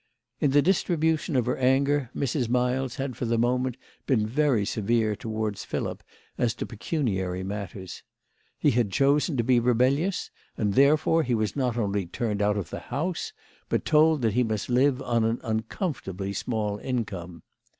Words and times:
In 0.39 0.49
the 0.49 0.63
distribution 0.63 1.35
of 1.35 1.45
her 1.45 1.57
anger 1.57 2.09
Mrs. 2.15 2.49
Miles 2.49 2.95
had 2.95 3.15
for 3.15 3.25
the 3.25 3.37
moment 3.37 3.77
been 4.07 4.25
very 4.25 4.65
severe 4.65 5.15
towards 5.15 5.63
Philip 5.63 6.01
as 6.39 6.55
to 6.55 6.65
pecuniary 6.65 7.43
matters. 7.43 8.01
He 8.57 8.71
had 8.71 8.91
chosen 8.91 9.37
to 9.37 9.43
be 9.43 9.59
rebellious, 9.59 10.31
and 10.57 10.73
therefore 10.73 11.21
he 11.21 11.35
was 11.35 11.55
not 11.55 11.77
only 11.77 12.07
turned 12.07 12.41
out 12.41 12.57
of 12.57 12.71
the 12.71 12.79
house, 12.79 13.31
but 13.69 13.85
told 13.85 14.23
that 14.23 14.33
he 14.33 14.43
must 14.43 14.69
live 14.71 15.03
on 15.03 15.23
an 15.23 15.39
uncomfortably 15.43 16.33
small 16.33 16.79
income. 16.79 17.43